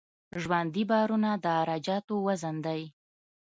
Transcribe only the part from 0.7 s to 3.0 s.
بارونه د عراده جاتو وزن دی